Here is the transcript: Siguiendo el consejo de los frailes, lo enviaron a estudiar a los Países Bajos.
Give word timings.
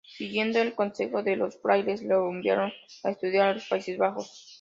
Siguiendo 0.17 0.59
el 0.59 0.73
consejo 0.73 1.21
de 1.21 1.35
los 1.35 1.59
frailes, 1.61 2.01
lo 2.01 2.27
enviaron 2.31 2.71
a 3.03 3.11
estudiar 3.11 3.49
a 3.49 3.53
los 3.53 3.67
Países 3.69 3.99
Bajos. 3.99 4.49